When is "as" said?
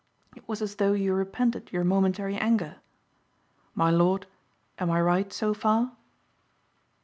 0.63-0.77